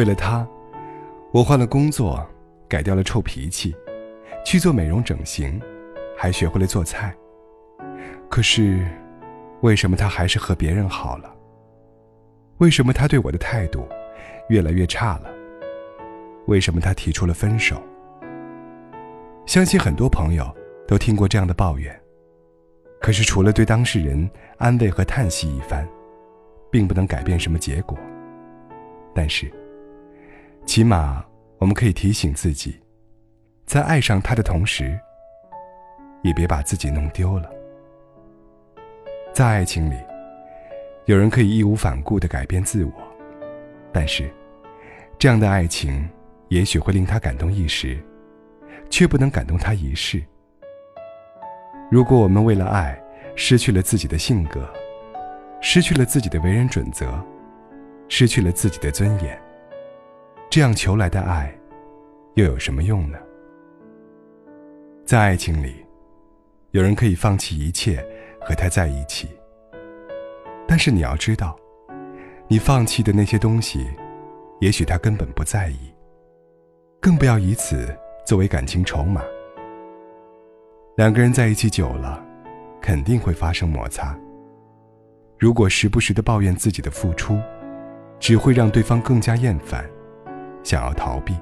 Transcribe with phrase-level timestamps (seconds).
[0.00, 0.48] 为了他，
[1.30, 2.26] 我换了工作，
[2.66, 3.76] 改掉了臭脾气，
[4.46, 5.60] 去做美容整形，
[6.16, 7.14] 还学会了做菜。
[8.30, 8.82] 可是，
[9.60, 11.30] 为什么他还是和别人好了？
[12.60, 13.86] 为什么他对我的态度
[14.48, 15.30] 越来越差了？
[16.46, 17.76] 为什么他提出了分手？
[19.44, 20.50] 相信很多朋友
[20.88, 21.94] 都听过这样的抱怨，
[23.02, 24.26] 可是除了对当事人
[24.56, 25.86] 安慰和叹息一番，
[26.70, 27.98] 并不能改变什么结果。
[29.14, 29.52] 但是，
[30.66, 31.24] 起码
[31.58, 32.78] 我们可以提醒自己，
[33.66, 34.98] 在爱上他的同时，
[36.22, 37.50] 也别把自己弄丢了。
[39.32, 39.96] 在爱情里，
[41.06, 42.92] 有人可以义无反顾的改变自我，
[43.92, 44.30] 但是，
[45.18, 46.08] 这样的爱情
[46.48, 47.98] 也许会令他感动一时，
[48.88, 50.22] 却不能感动他一世。
[51.90, 52.96] 如果我们为了爱
[53.34, 54.68] 失去了自己的性格，
[55.60, 57.20] 失去了自己的为人准则，
[58.08, 59.36] 失去了自己的尊严，
[60.50, 61.56] 这样求来的爱，
[62.34, 63.16] 又有什么用呢？
[65.06, 65.76] 在爱情里，
[66.72, 68.04] 有人可以放弃一切
[68.40, 69.28] 和他在一起。
[70.66, 71.56] 但是你要知道，
[72.48, 73.86] 你放弃的那些东西，
[74.58, 75.94] 也许他根本不在意。
[77.00, 79.22] 更不要以此作为感情筹码。
[80.96, 82.20] 两个人在一起久了，
[82.82, 84.18] 肯定会发生摩擦。
[85.38, 87.40] 如果时不时的抱怨自己的付出，
[88.18, 89.88] 只会让对方更加厌烦，
[90.62, 91.36] 想要逃避。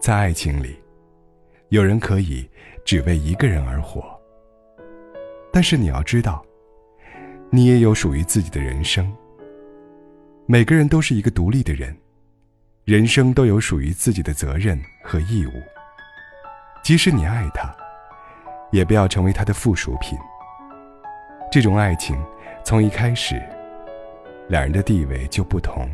[0.00, 0.76] 在爱情里，
[1.68, 2.48] 有人可以
[2.84, 4.04] 只为一个人而活。
[5.52, 6.44] 但是你要知道。
[7.50, 9.10] 你也有属于自己的人生。
[10.44, 11.96] 每个人都是一个独立的人，
[12.84, 15.52] 人生都有属于自己的责任和义务。
[16.82, 17.74] 即使你爱他，
[18.70, 20.18] 也不要成为他的附属品。
[21.50, 22.22] 这种爱情
[22.62, 23.42] 从一开始，
[24.50, 25.88] 两人的地位就不同，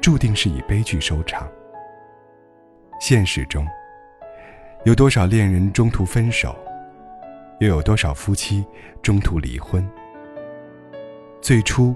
[0.00, 1.46] 注定是以悲剧收场。
[2.98, 3.66] 现实中，
[4.84, 6.56] 有多少恋人中途分手，
[7.60, 8.64] 又有多少夫妻
[9.02, 9.86] 中途离婚？
[11.42, 11.94] 最初，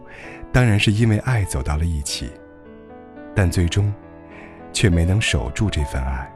[0.53, 2.31] 当然是因为爱走到了一起，
[3.35, 3.93] 但最终，
[4.73, 6.31] 却没能守住这份爱。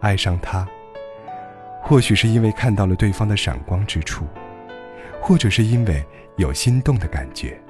[0.00, 0.66] 爱上他，
[1.82, 4.24] 或许是因为看到了对方的闪光之处，
[5.20, 6.04] 或者是因为
[6.36, 7.60] 有心动的感觉，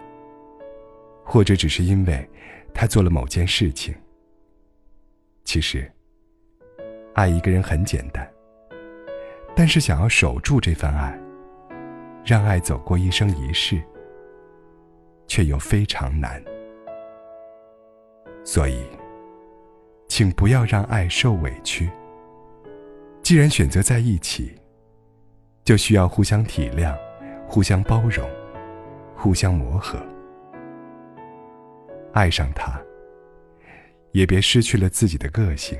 [1.28, 2.26] 或者只是因为
[2.72, 3.94] 他做了某件事情。
[5.44, 5.90] 其实，
[7.14, 8.26] 爱一个人很简单，
[9.54, 11.16] 但是想要守住这份爱。
[12.24, 13.80] 让爱走过一生一世，
[15.26, 16.42] 却又非常难。
[18.44, 18.82] 所以，
[20.08, 21.90] 请不要让爱受委屈。
[23.22, 24.54] 既然选择在一起，
[25.64, 26.94] 就需要互相体谅、
[27.46, 28.28] 互相包容、
[29.14, 29.98] 互相磨合。
[32.12, 32.80] 爱上他，
[34.12, 35.78] 也别失去了自己的个性，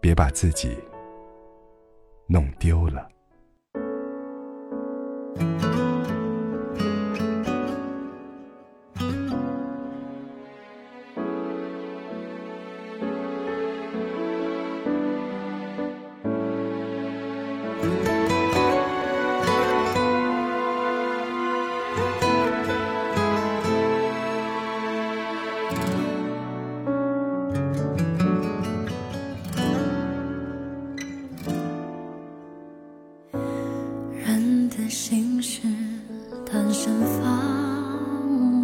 [0.00, 0.76] 别把自己
[2.26, 3.08] 弄丢了。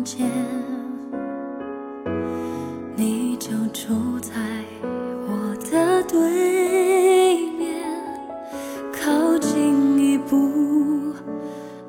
[0.06, 0.30] 间，
[2.94, 4.32] 你就住在
[5.26, 7.82] 我的对面，
[8.92, 11.12] 靠近一步，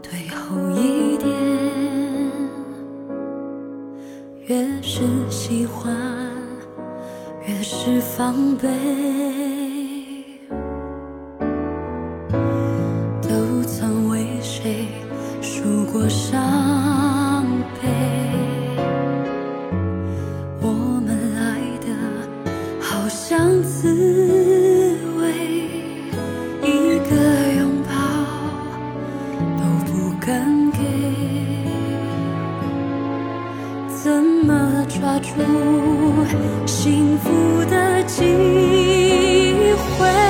[0.02, 1.32] 退后一点，
[4.48, 5.96] 越是喜欢，
[7.48, 8.68] 越是防备。
[34.08, 35.34] 怎么抓住
[36.66, 38.24] 幸福的机
[40.00, 40.27] 会？